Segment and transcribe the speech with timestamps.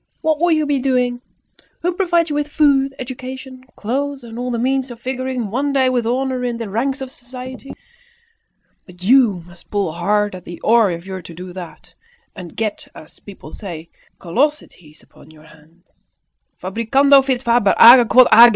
[0.21, 1.21] What would you be doing?
[1.83, 5.89] Who provides you with food, education, clothes, and all the means of figuring one day
[5.89, 7.75] with honour in the ranks of society?
[8.87, 11.93] But you must pull hard at the oar if you're to do that,
[12.35, 16.17] and get, as, people say, callosities upon your hands.
[16.59, 18.49] Fabricando fit faber, age quod agis."